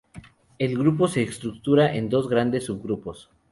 [0.57, 3.29] El grupo se estructura en dos grandes subgrupos.